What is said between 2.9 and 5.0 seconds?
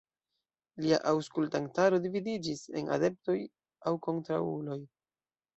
adeptoj aŭ kontraŭuloj.